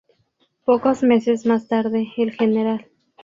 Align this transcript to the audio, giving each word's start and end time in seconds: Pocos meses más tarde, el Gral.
Pocos 0.65 1.03
meses 1.03 1.45
más 1.45 1.67
tarde, 1.67 2.07
el 2.17 2.31
Gral. 2.35 2.87